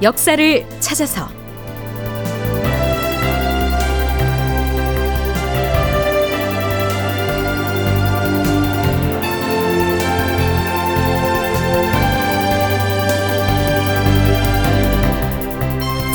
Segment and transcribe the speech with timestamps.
[0.00, 1.28] 역사를 찾아서.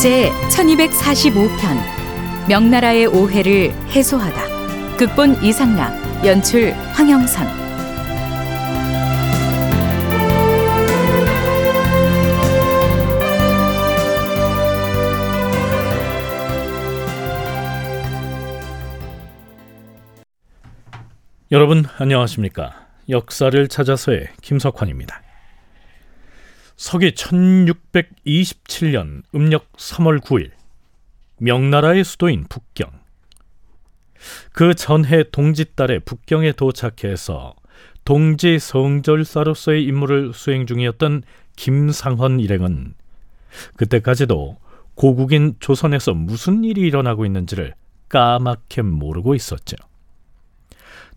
[0.01, 1.49] 제 1245편
[2.47, 4.97] 명나라의 오해를 해소하다.
[4.97, 7.63] 극본 이상락 연출 황영선
[21.53, 22.87] 여러분 안녕하십니까?
[23.09, 25.21] 역사를 찾아서의 김석환입니다.
[26.75, 30.49] 서기 1627년 음력 3월 9일
[31.37, 32.89] 명나라의 수도인 북경
[34.51, 37.53] 그 전해 동짓달에 북경에 도착해서
[38.03, 41.21] 동지 성절사로서의 임무를 수행 중이었던
[41.55, 42.95] 김상헌 일행은
[43.77, 44.57] 그때까지도
[44.95, 47.75] 고국인 조선에서 무슨 일이 일어나고 있는지를
[48.09, 49.75] 까맣게 모르고 있었죠.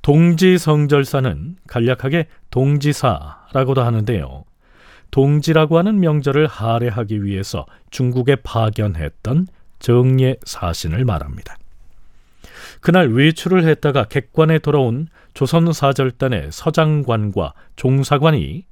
[0.06, 4.44] 동지성절사는 간략하게 동지사라고도 하는데요.
[5.10, 9.48] 동지라고 하는 명절을 할애하기 위해서 중국에 파견했던
[9.80, 11.56] 정예 사신을 말합니다.
[12.80, 18.64] 그날 외출을 했다가 객관에 돌아온 조선사절단의 서장관과 종사관이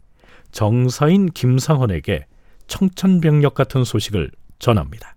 [0.52, 2.26] 정사인 김상헌에게
[2.68, 5.16] 청천벽력 같은 소식을 전합니다.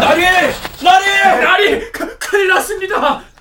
[0.00, 0.24] 나리!
[0.82, 1.44] 나리!
[1.44, 1.92] 나리!
[1.92, 3.33] 그, 큰일 났습니다!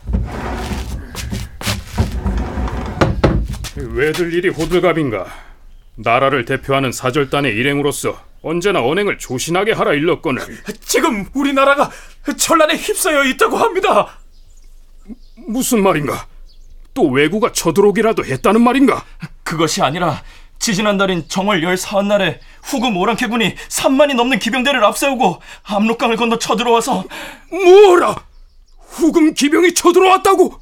[3.75, 5.25] 왜들 일이 호들갑인가?
[5.95, 10.41] 나라를 대표하는 사절단의 일행으로서 언제나 언행을 조신하게 하라 일렀거늘.
[10.81, 11.89] 지금 우리나라가
[12.37, 14.19] 전란에 휩싸여 있다고 합니다.
[15.47, 16.27] 무슨 말인가?
[16.93, 19.03] 또 왜구가 쳐들어오기라도 했다는 말인가?
[19.43, 20.21] 그것이 아니라
[20.59, 27.03] 지지난달인 정월 14날에 후금 오랑캐군이 3만이 넘는 기병대를 앞세우고 압록강을 건너 쳐들어와서
[27.49, 28.15] 뭐라?
[28.93, 30.59] 후금 기병이 쳐들어왔다고?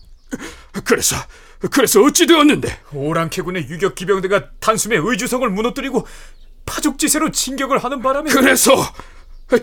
[0.83, 1.15] 그래서
[1.69, 2.79] 그래서 어찌 되었는데?
[2.93, 6.07] 오랑캐군의 유격 기병대가 단숨에 의주성을 무너뜨리고
[6.65, 8.71] 파죽지세로 진격을 하는 바람에 그래서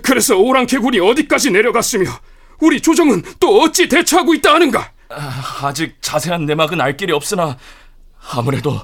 [0.02, 2.10] 그래서 오랑캐군이 어디까지 내려갔으며
[2.60, 4.92] 우리 조정은 또 어찌 대처하고 있다 하는가?
[5.08, 7.56] 아, 직 자세한 내막은 알 길이 없으나
[8.30, 8.78] 아무래도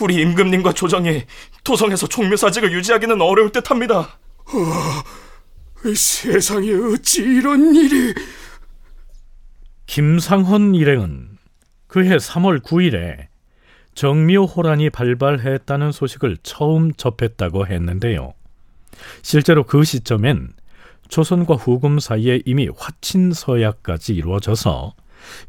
[0.00, 1.24] 우리 임금님과 조정이
[1.64, 4.18] 도성에서 종묘사직을 유지하기는 어려울 듯합니다.
[4.46, 5.02] 어,
[5.94, 8.14] 세상에 어찌 이런 일이?
[9.88, 11.38] 김상헌 일행은
[11.86, 13.28] 그해 3월 9일에
[13.94, 18.34] 정묘 호란이 발발했다는 소식을 처음 접했다고 했는데요.
[19.22, 20.50] 실제로 그 시점엔
[21.08, 24.92] 조선과 후금 사이에 이미 화친 서약까지 이루어져서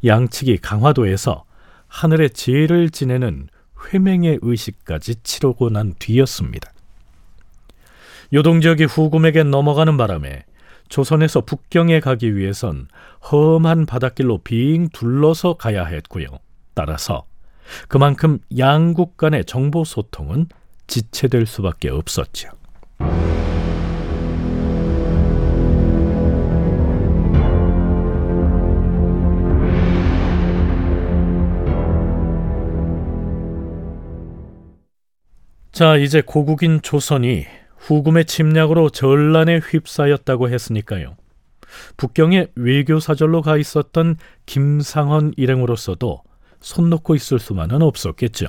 [0.06, 1.44] 양측이 강화도에서
[1.88, 3.48] 하늘의 제를 지내는
[3.92, 6.72] 회맹의 의식까지 치르고 난 뒤였습니다.
[8.32, 10.44] 요동 지역이 후금에게 넘어가는 바람에
[10.90, 12.88] 조선에서 북경에 가기 위해선
[13.32, 16.26] 험한 바닷길로 빙 둘러서 가야 했고요.
[16.74, 17.24] 따라서
[17.88, 20.46] 그만큼 양국 간의 정보 소통은
[20.88, 22.50] 지체될 수밖에 없었죠.
[35.70, 37.46] 자, 이제 고국인 조선이
[37.80, 41.16] 후금의 침략으로 전란에 휩싸였다고 했으니까요.
[41.96, 46.22] 북경에 외교사절로 가 있었던 김상헌 일행으로서도
[46.60, 48.46] 손 놓고 있을 수만은 없었겠죠.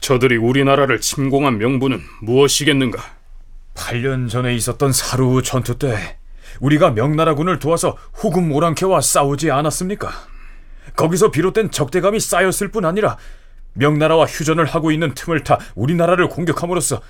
[0.00, 3.00] 저들이 우리나라를 침공한 명분은 무엇이겠는가?
[3.74, 6.18] 8년 전에 있었던 사루 전투 때
[6.60, 10.29] 우리가 명나라군을 도와서 후금 오랑캐와 싸우지 않았습니까?
[10.96, 13.16] 거기서 비롯된 적대감이 쌓였을 뿐 아니라
[13.74, 17.00] 명나라와 휴전을 하고 있는 틈을 타 우리나라를 공격함으로써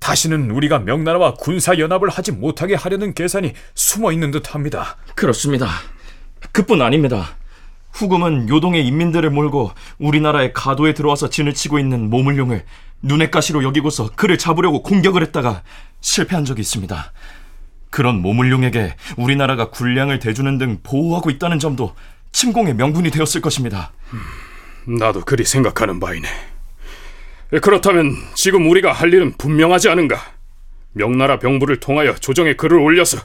[0.00, 4.96] 다시는 우리가 명나라와 군사 연합을 하지 못하게 하려는 계산이 숨어 있는 듯합니다.
[5.14, 5.68] 그렇습니다.
[6.52, 7.36] 그뿐 아닙니다.
[7.92, 12.64] 후금은 요동의 인민들을 몰고 우리나라의 가도에 들어와서 진을 치고 있는 모물룡을
[13.02, 15.62] 눈의 가시로 여기고서 그를 잡으려고 공격을 했다가
[16.00, 17.12] 실패한 적이 있습니다.
[17.90, 21.94] 그런 모물룡에게 우리나라가 군량을 대주는 등 보호하고 있다는 점도
[22.32, 23.92] 침공의 명분이 되었을 것입니다.
[24.88, 26.28] 음, 나도 그리 생각하는 바이네.
[27.62, 30.20] 그렇다면 지금 우리가 할 일은 분명하지 않은가?
[30.92, 33.18] 명나라 병부를 통하여 조정에 글을 올려서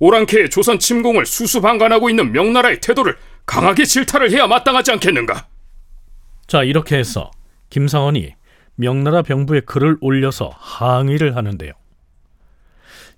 [0.00, 3.16] 오랑캐의 조선 침공을 수수방관하고 있는 명나라의 태도를
[3.46, 5.46] 강하게 질타를 해야 마땅하지 않겠는가?
[6.46, 7.30] 자, 이렇게 해서
[7.68, 8.34] 김상원이
[8.74, 11.72] 명나라 병부에 글을 올려서 항의를 하는데요.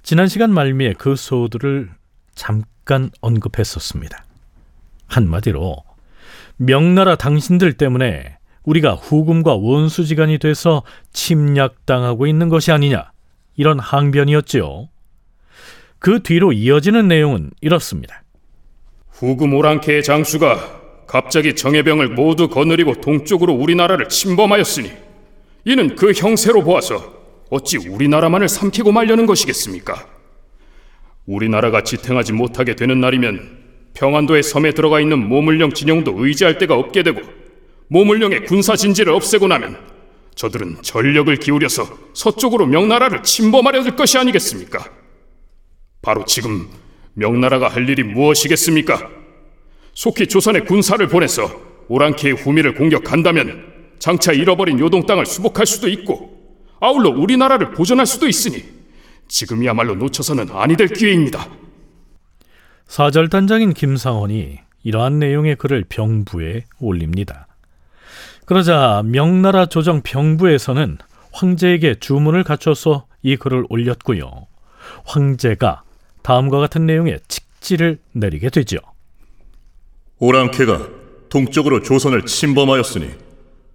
[0.02, 1.90] 지난 시간 말미에 그 소들을
[2.34, 4.24] 잠깐 언급했었습니다.
[5.12, 5.76] 한마디로
[6.56, 10.82] 명나라 당신들 때문에 우리가 후금과 원수지간이 돼서
[11.12, 13.10] 침략당하고 있는 것이 아니냐
[13.56, 14.88] 이런 항변이었지요.
[15.98, 18.22] 그 뒤로 이어지는 내용은 이렇습니다.
[19.10, 24.90] 후금 오랑캐의 장수가 갑자기 정예병을 모두 거느리고 동쪽으로 우리나라를 침범하였으니
[25.64, 30.06] 이는 그 형세로 보아서 어찌 우리나라만을 삼키고 말려는 것이겠습니까?
[31.26, 33.61] 우리나라가 지탱하지 못하게 되는 날이면
[33.94, 37.20] 평안도의 섬에 들어가 있는 모물령 진영도 의지할 데가 없게 되고
[37.88, 39.78] 모물령의 군사 진지를 없애고 나면
[40.34, 44.90] 저들은 전력을 기울여서 서쪽으로 명나라를 침범하려 들 것이 아니겠습니까?
[46.00, 46.68] 바로 지금
[47.14, 49.10] 명나라가 할 일이 무엇이겠습니까?
[49.94, 51.50] 속히 조선에 군사를 보내서
[51.88, 58.64] 오랑캐의 후미를 공격한다면 장차 잃어버린 요동 땅을 수복할 수도 있고 아울러 우리나라를 보존할 수도 있으니
[59.28, 61.48] 지금이야말로 놓쳐서는 아니 될 기회입니다.
[62.86, 67.46] 사절단장인 김상원이 이러한 내용의 글을 병부에 올립니다.
[68.44, 70.98] 그러자 명나라 조정 병부에서는
[71.32, 74.46] 황제에게 주문을 갖춰서 이 글을 올렸고요.
[75.04, 75.82] 황제가
[76.22, 78.78] 다음과 같은 내용의 칙지를 내리게 되죠.
[80.18, 80.88] 오랑캐가
[81.30, 83.10] 동쪽으로 조선을 침범하였으니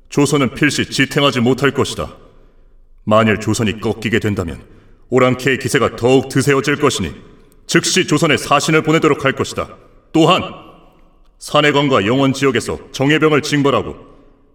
[0.09, 2.15] 조선은 필시 지탱하지 못할 것이다.
[3.03, 4.61] 만일 조선이 꺾이게 된다면
[5.09, 7.13] 오랑캐의 기세가 더욱 드세워질 것이니
[7.67, 9.67] 즉시 조선에 사신을 보내도록 할 것이다.
[10.13, 10.41] 또한
[11.37, 13.95] 산해관과 영원 지역에서 정예병을 징벌하고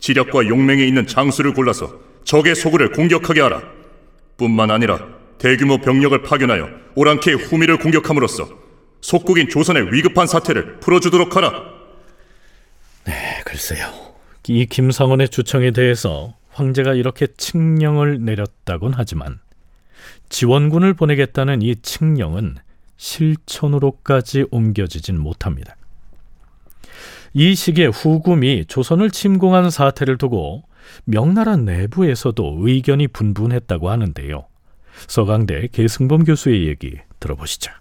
[0.01, 3.63] 지력과 용맹이 있는 장수를 골라서 적의 소굴을 공격하게 하라.
[4.37, 5.07] 뿐만 아니라
[5.39, 8.49] 대규모 병력을 파견하여 오랑캐의 후미를 공격함으로써
[9.03, 11.53] 속국인 조선의 위급한 사태를 풀어주도록 하라.
[13.45, 13.93] 글쎄요.
[14.49, 19.41] 이 김상원의 주청에 대해서 황제가 이렇게 칙령을 내렸다곤 하지만
[20.31, 22.57] 지원군을 보내겠다는 이 칙령은
[23.03, 25.75] 실천으로까지 옮겨지진 못합니다.
[27.35, 30.63] 이 시기에 후금이 조선을 침공한 사태를 두고
[31.05, 34.45] 명나라 내부에서도 의견이 분분했다고 하는데요.
[35.09, 37.73] 서강대 계승범 교수의 얘기 들어보시죠.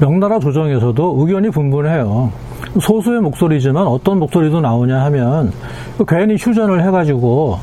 [0.00, 2.32] 명나라 조정에서도 의견이 분분해요.
[2.80, 5.52] 소수의 목소리지만 어떤 목소리도 나오냐 하면
[6.08, 7.60] 괜히 휴전을 해가지고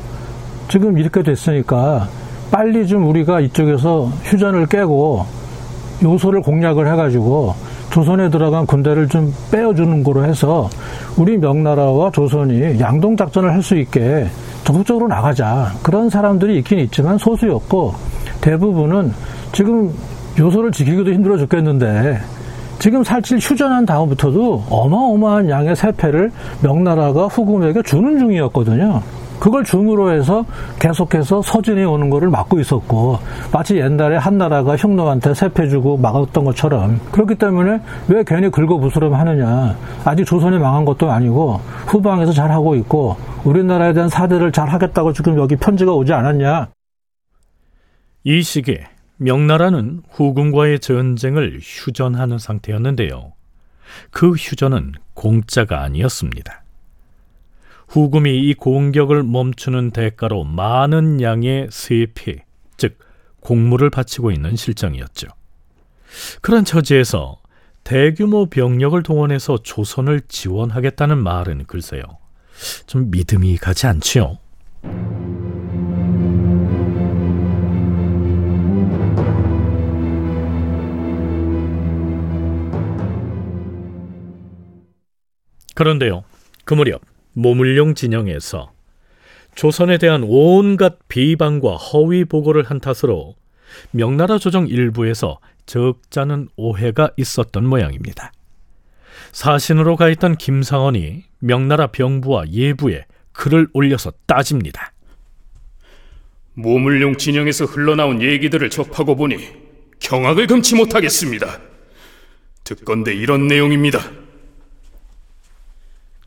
[0.68, 2.08] 지금 이렇게 됐으니까
[2.50, 5.43] 빨리 좀 우리가 이쪽에서 휴전을 깨고
[6.04, 7.54] 요소를 공략을 해가지고
[7.90, 10.68] 조선에 들어간 군대를 좀 빼어주는 거로 해서
[11.16, 14.26] 우리 명나라와 조선이 양동 작전을 할 수 있게
[14.64, 17.94] 적극적으로 나가자 그런 사람들이 있긴 있지만 소수였고
[18.42, 19.12] 대부분은
[19.52, 19.90] 지금
[20.38, 22.18] 요소를 지키기도 힘들어 죽겠는데
[22.78, 26.30] 지금 살칠 휴전한 다음부터도 어마어마한 양의 세패를
[26.60, 29.00] 명나라가 후금에게 주는 중이었거든요.
[29.40, 30.44] 그걸 줌으로 해서
[30.78, 33.18] 계속해서 서진이 오는 거를 막고 있었고
[33.52, 40.24] 마치 옛날에 한나라가 흉노한테 세패 주고 막았던 것처럼 그렇기 때문에 왜 괜히 긁어부스럼 하느냐 아직
[40.24, 45.56] 조선이 망한 것도 아니고 후방에서 잘 하고 있고 우리나라에 대한 사대를 잘 하겠다고 지금 여기
[45.56, 46.68] 편지가 오지 않았냐
[48.24, 48.86] 이 시기에
[49.18, 53.32] 명나라는 후금과의 전쟁을 휴전하는 상태였는데요.
[54.10, 56.63] 그 휴전은 공짜가 아니었습니다.
[57.94, 62.40] 후금이 이 공격을 멈추는 대가로 많은 양의 세피,
[62.76, 62.98] 즉
[63.38, 65.28] 공물을 바치고 있는 실정이었죠.
[66.40, 67.40] 그런 처지에서
[67.84, 72.02] 대규모 병력을 동원해서 조선을 지원하겠다는 말은 글쎄요.
[72.88, 74.38] 좀 믿음이 가지 않지요.
[85.76, 86.24] 그런데요.
[86.64, 88.72] 그 무렵 모물룡 진영에서
[89.54, 93.36] 조선에 대한 온갖 비방과 허위 보고를 한 탓으로
[93.90, 98.32] 명나라 조정 일부에서 적잖은 오해가 있었던 모양입니다.
[99.32, 104.92] 사신으로 가 있던 김상원이 명나라 병부와 예부에 글을 올려서 따집니다.
[106.54, 109.36] 모물룡 진영에서 흘러나온 얘기들을 접하고 보니
[109.98, 111.60] 경악을 금치 못하겠습니다.
[112.62, 114.23] 듣건대 이런 내용입니다.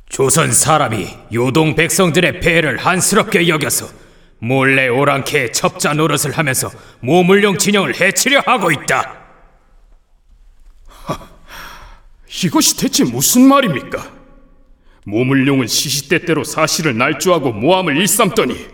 [0.10, 3.88] 조선 사람이 요동 백성들의 폐해를 한스럽게 여겨서
[4.40, 6.70] 몰래 오랑캐의 첩자 노릇을 하면서
[7.02, 9.16] 모물룡 진영을 해치려 하고 있다.
[12.44, 14.12] 이것이 대체 무슨 말입니까?
[15.06, 18.68] 모물룡은 시시때때로 사실을 날조하고 모함을 일삼더니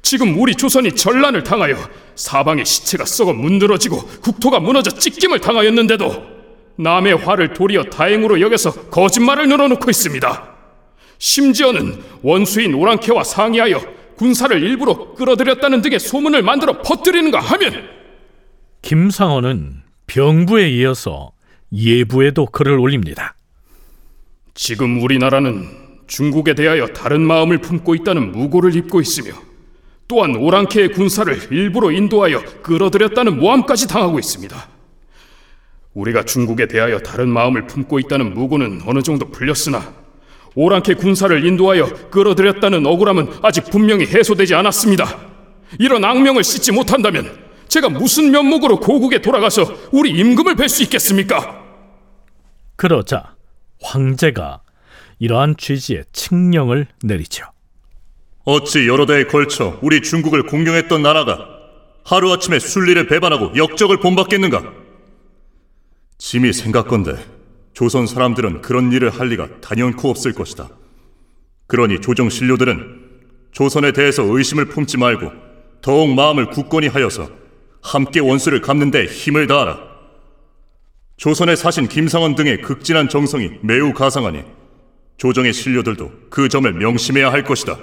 [0.00, 1.76] 지금 우리 조선이 전란을 당하여
[2.14, 6.36] 사방의 시체가 썩어 문드러지고 국토가 무너져 찢김을 당하였는데도
[6.76, 10.55] 남의 화를 도리어 다행으로 여겨서 거짓말을 늘어놓고 있습니다.
[11.18, 13.80] 심지어는 원수인 오랑캐와 상의하여
[14.16, 17.88] 군사를 일부러 끌어들였다는 등의 소문을 만들어 퍼뜨리는가 하면
[18.82, 21.32] 김상원은 병부에 이어서
[21.72, 23.34] 예부에도 글을 올립니다.
[24.54, 25.68] 지금 우리나라는
[26.06, 29.32] 중국에 대하여 다른 마음을 품고 있다는 무고를 입고 있으며
[30.08, 34.68] 또한 오랑캐의 군사를 일부러 인도하여 끌어들였다는 모함까지 당하고 있습니다.
[35.94, 39.92] 우리가 중국에 대하여 다른 마음을 품고 있다는 무고는 어느 정도 풀렸으나
[40.56, 45.04] 오랑캐 군사를 인도하여 끌어들였다는 억울함은 아직 분명히 해소되지 않았습니다.
[45.78, 47.30] 이런 악명을 씻지 못한다면
[47.68, 51.62] 제가 무슨 면목으로 고국에 돌아가서 우리 임금을 뵐 수 있겠습니까?
[52.76, 53.34] 그러자
[53.82, 54.62] 황제가
[55.18, 57.44] 이러한 취지의 칙령을 내리죠.
[58.44, 61.48] 어찌 여러 대에 걸쳐 우리 중국을 공경했던 나라가
[62.04, 64.62] 하루아침에 순리를 배반하고 역적을 본받겠는가?
[66.18, 67.35] 짐이 생각건대
[67.76, 70.70] 조선 사람들은 그런 일을 할 리가 단연코 없을 것이다.
[71.66, 73.02] 그러니 조정 신료들은
[73.52, 75.30] 조선에 대해서 의심을 품지 말고
[75.82, 77.28] 더욱 마음을 굳건히 하여서
[77.82, 79.78] 함께 원수를 갚는 데 힘을 다하라.
[81.18, 84.42] 조선의 사신 김상원 등의 극진한 정성이 매우 가상하니
[85.18, 87.76] 조정의 신료들도 그 점을 명심해야 할 것이다.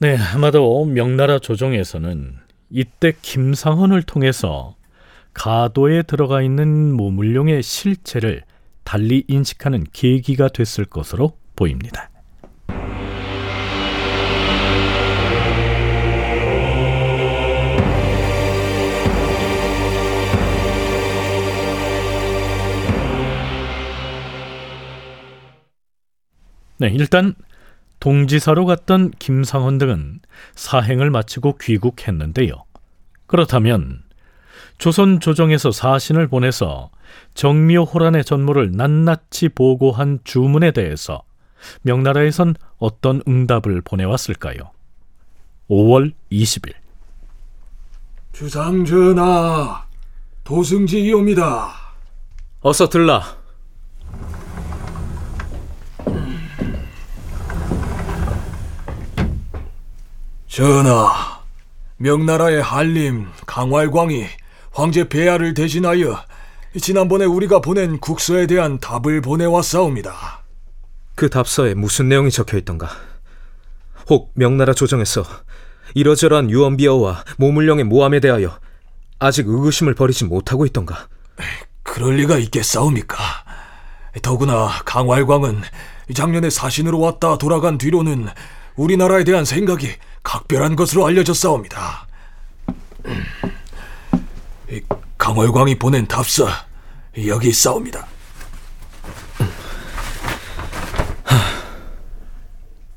[0.00, 2.36] 네, 아마도 명나라 조정에서는
[2.68, 4.76] 이때 김상헌을 통해서
[5.32, 8.42] 가도에 들어가 있는 모물룡의 실체를
[8.84, 12.10] 달리 인식하는 계기가 됐을 것으로 보입니다.
[26.78, 27.34] 네, 일단
[28.00, 30.20] 동지사로 갔던 김상헌 등은
[30.54, 32.64] 사행을 마치고 귀국했는데요.
[33.26, 34.02] 그렇다면
[34.80, 36.88] 조선 조정에서 사신을 보내서
[37.34, 41.22] 정미호 호란의 전모를 낱낱이 보고한 주문에 대해서
[41.82, 44.56] 명나라에선 어떤 응답을 보내왔을까요?
[45.68, 46.72] 5월 20일
[48.32, 49.84] 주상 전하,
[50.44, 51.72] 도승지이옵니다.
[52.62, 53.22] 어서 들라.
[60.48, 61.42] 전하,
[61.98, 64.39] 명나라의 한림 강활광이
[64.80, 66.24] 황제 폐하를 대신하여
[66.80, 70.42] 지난번에 우리가 보낸 국서에 대한 답을 보내왔사옵니다.
[71.14, 72.88] 그 답서에 무슨 내용이 적혀 있던가?
[74.08, 75.22] 혹 명나라 조정에서
[75.94, 78.58] 이러저러한 유언비어와 모물령의 모함에 대하여
[79.18, 81.08] 아직 의구심을 버리지 못하고 있던가?
[81.82, 83.18] 그럴 리가 있겠사옵니까?
[84.22, 85.60] 더구나 강활광은
[86.14, 88.28] 작년에 사신으로 왔다 돌아간 뒤로는
[88.76, 89.90] 우리나라에 대한 생각이
[90.22, 92.06] 각별한 것으로 알려졌사옵니다.
[94.70, 94.82] 이
[95.18, 96.46] 강월광이 보낸 답서
[97.26, 98.06] 여기 있사옵니다.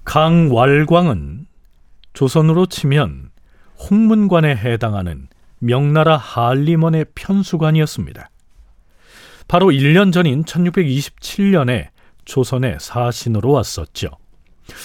[0.06, 1.48] 강왈광은
[2.14, 3.32] 조선으로 치면
[3.90, 5.28] 홍문관에 해당하는
[5.58, 8.30] 명나라 한림원의 편수관이었습니다.
[9.48, 11.88] 바로 1년 전인 1627년에
[12.26, 14.10] 조선에 사신으로 왔었죠.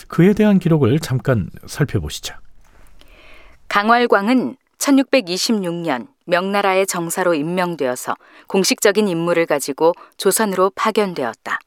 [0.09, 2.35] 그에 대한 기록을 잠깐 살펴보시죠.
[3.69, 8.15] 강활광은 1626년 명나라의 정사로 임명되어서
[8.49, 11.59] 공식적인 임무를 가지고 조선으로 파견되었다.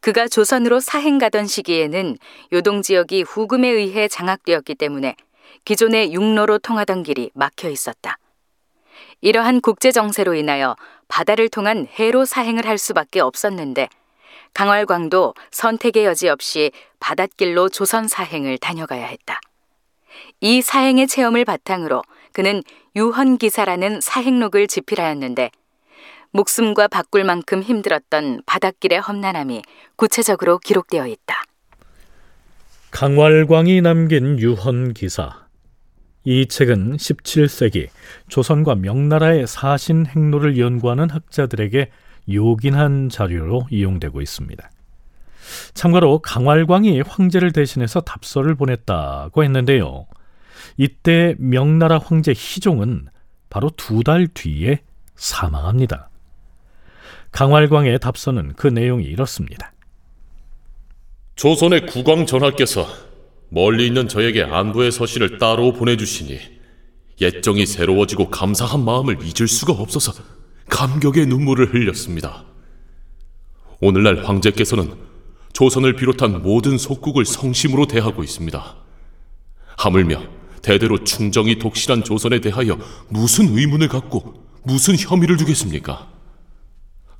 [0.00, 2.16] 그가 조선으로 사행 가던 시기에는
[2.52, 5.16] 요동 지역이 후금에 의해 장악되었기 때문에
[5.64, 8.16] 기존의 육로로 통하던 길이 막혀 있었다.
[9.22, 10.76] 이러한 국제 정세로 인하여
[11.08, 13.88] 바다를 통한 해로 사행을 할 수밖에 없었는데
[14.54, 19.40] 강활광도 선택의 여지 없이 바닷길로 조선 사행을 다녀가야 했다.
[20.40, 22.02] 이 사행의 체험을 바탕으로
[22.38, 22.62] 그는
[22.94, 25.50] 유헌기사라는 사행록을 집필하였는데
[26.30, 29.62] 목숨과 바꿀 만큼 힘들었던 바닷길의 험난함이
[29.96, 31.42] 구체적으로 기록되어 있다.
[32.92, 35.48] 강활광이 남긴 유헌기사.
[36.22, 37.88] 이 책은 17세기
[38.28, 41.90] 조선과 명나라의 사신 행로를 연구하는 학자들에게
[42.32, 44.70] 요긴한 자료로 이용되고 있습니다.
[45.74, 50.06] 참고로 강활광이 황제를 대신해서 답서를 보냈다고 했는데요.
[50.78, 53.08] 이때 명나라 황제 희종은
[53.50, 54.80] 바로 두 달 뒤에
[55.16, 56.08] 사망합니다.
[57.32, 59.72] 강활광의 답서는 그 내용이 이렇습니다.
[61.34, 62.86] 조선의 국왕 전하께서
[63.50, 66.38] 멀리 있는 저에게 안부의 서신을 따로 보내주시니
[67.20, 70.12] 옛정이 새로워지고 감사한 마음을 잊을 수가 없어서
[70.70, 72.44] 감격의 눈물을 흘렸습니다.
[73.80, 74.94] 오늘날 황제께서는
[75.52, 78.76] 조선을 비롯한 모든 속국을 성심으로 대하고 있습니다.
[79.76, 86.08] 하물며 대대로 충정이 독실한 조선에 대하여 무슨 의문을 갖고 무슨 혐의를 두겠습니까?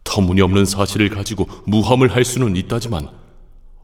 [0.04, 3.08] 터무니없는 사실을 가지고 무함을 할 수는 있다지만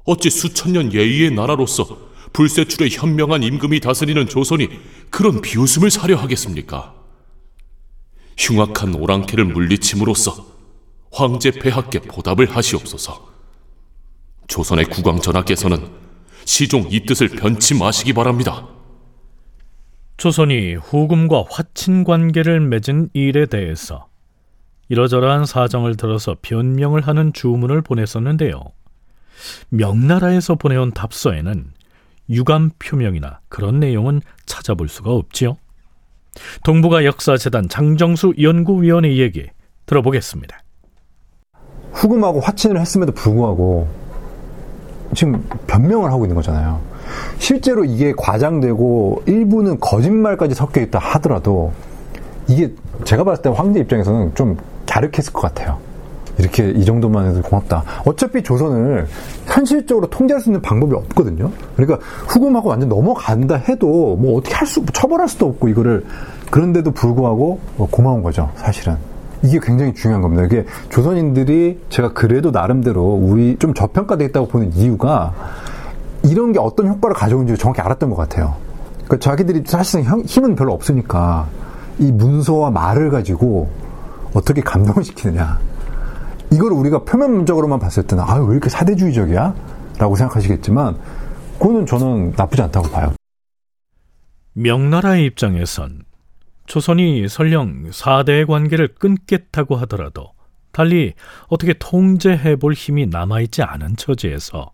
[0.05, 1.99] 어찌 수천 년 예의의 나라로서
[2.33, 4.69] 불세출의 현명한 임금이 다스리는 조선이
[5.11, 6.95] 그런 비웃음을 사려 하겠습니까?
[8.37, 10.47] 흉악한 오랑캐를 물리침으로써
[11.13, 13.29] 황제 폐하께 보답을 하시옵소서.
[14.49, 15.89] 조선의 국왕 전하께서는
[16.45, 18.67] 시종 이 뜻을 변치 마시기 바랍니다.
[20.17, 24.07] 조선이 후금과 화친 관계를 맺은 일에 대해서
[24.89, 28.61] 이러저러한 사정을 들어서 변명을 하는 주문을 보냈었는데요.
[29.71, 31.73] 명나라에서 보내온 답서에는
[32.31, 35.57] 유감 표명이나 그런 내용은 찾아볼 수가 없지요.
[36.65, 39.49] 동북아 역사재단 장정수 연구위원의 얘기
[39.87, 40.59] 들어보겠습니다.
[41.93, 43.89] 후금하고 화친을 했음에도 불구하고
[45.15, 46.83] 지금 변명을 하고 있는 거잖아요.
[47.39, 51.73] 실제로 이게 과장되고 일부는 거짓말까지 섞여 있다 하더라도
[52.49, 52.73] 이게
[53.05, 54.57] 제가 봤을 때 황제 입장에서는 좀
[54.87, 55.79] 갸륵했을 것 같아요.
[56.39, 57.85] 이렇게 이 정도만 해도 고맙다.
[58.05, 59.07] 어차피 조선을
[59.47, 61.51] 현실적으로 통제할 수 있는 방법이 없거든요.
[61.77, 66.05] 그러니까 후금하고 완전 넘어간다 해도 뭐 어떻게 할 수, 처벌할 수도 없고 이거를
[66.51, 68.97] 그런데도 불구하고 뭐 고마운 거죠, 사실은.
[69.43, 70.45] 이게 굉장히 중요한 겁니다.
[70.45, 75.35] 이게 조선인들이 제가 그래도 나름대로 우리 좀 저평가되어 있다고 보는 이유가
[76.25, 78.57] 이런 게 어떤 효과를 가져오는지 정확히 알았던 것 같아요.
[79.05, 81.47] 그러니까 자기들이 사실상 힘은 별로 없으니까
[81.99, 83.71] 이 문서와 말을 가지고
[84.33, 85.59] 어떻게 감동을 시키느냐.
[86.53, 89.55] 이걸 우리가 표면적으로만 봤을 때는 아, 왜 이렇게 사대주의적이야?
[89.99, 90.99] 라고 생각하시겠지만
[91.59, 93.13] 그거는 저는 나쁘지 않다고 봐요.
[94.55, 96.03] 명나라의 입장에선
[96.67, 100.31] 조선이 설령 사대의 관계를 끊겠다고 하더라도
[100.73, 101.15] 달리
[101.49, 104.73] 어떻게 통제해 볼 힘이 남아있지 않은 처지에서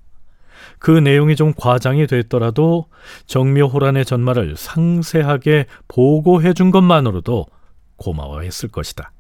[0.79, 2.87] 그 내용이 좀 과장이 됐더라도
[3.27, 7.47] 정묘호란의 전말을 상세하게 보고해 준 것만으로도
[7.97, 9.13] 고마워했을 것이다.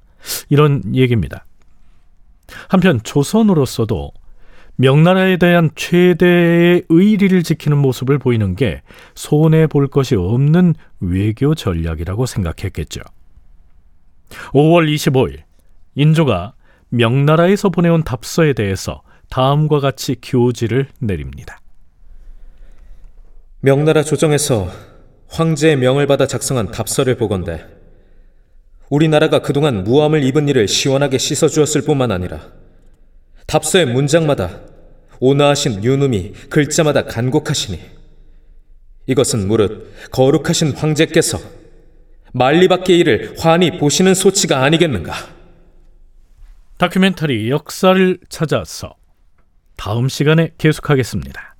[0.48, 1.44] 이런 얘기입니다.
[2.68, 4.12] 한편 조선으로서도
[4.76, 8.82] 명나라에 대한 최대의 의리를 지키는 모습을 보이는 게
[9.14, 13.02] 손해 볼 것이 없는 외교 전략이라고 생각했겠죠.
[14.52, 15.40] 5월 25일
[15.96, 16.54] 인조가
[16.88, 21.60] 명나라에서 보내온 답서에 대해서 다음과 같이 교지를 내립니다.
[23.60, 24.70] 명나라 조정에서
[25.28, 27.64] 황제의 명을 받아 작성한 답서를 보건대
[28.88, 32.40] 우리나라가 그동안 무함을 입은 일을 시원하게 씻어주었을 뿐만 아니라
[33.46, 34.60] 답서의 문장마다
[35.20, 37.80] 온화하신 유눔이 글자마다 간곡하시니
[39.06, 41.38] 이것은 무릇 거룩하신 황제께서
[42.32, 45.12] 만리밖의 일을 환히 보시는 소치가 아니겠는가.
[46.78, 48.99] 다큐멘터리 역사를 찾아서
[49.80, 51.56] 다음 시간에 계속하겠습니다.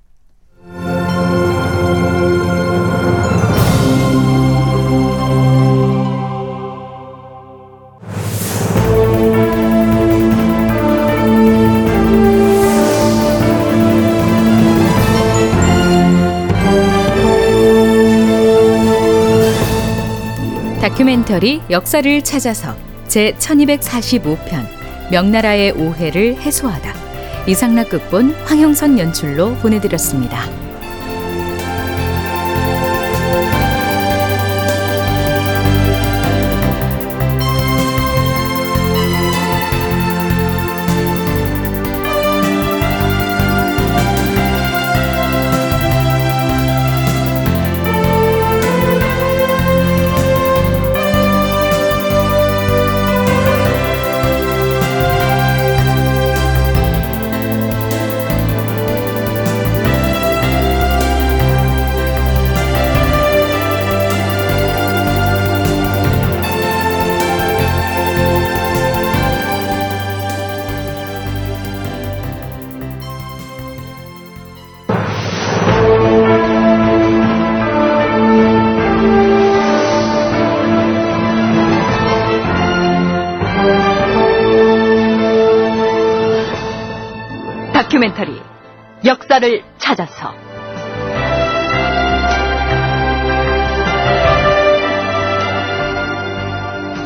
[20.79, 22.75] 다큐멘터리 역사를 찾아서
[23.07, 24.67] 제 1245편
[25.11, 27.10] 명나라의 오해를 해소하다
[27.51, 30.60] 이상락 극본 황형선 연출로 보내드렸습니다.
[89.41, 90.35] 역사를 찾아서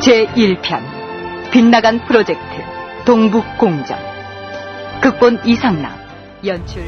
[0.02, 2.42] 제1편 빗나간 프로젝트
[3.06, 3.98] 동북공정
[5.02, 5.94] 극본 이상남
[6.46, 6.84] 연출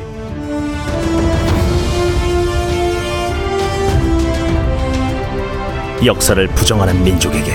[6.05, 7.51] 역사를 부정하는 민족에게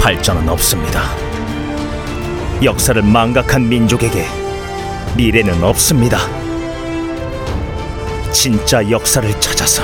[0.00, 1.02] 발전은 없습니다.
[2.64, 4.24] 역사를 망각한 민족에게
[5.16, 6.45] 미래는 없습니다.
[8.36, 9.82] 진짜 역사를 찾아서